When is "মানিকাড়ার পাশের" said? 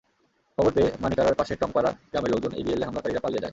1.01-1.57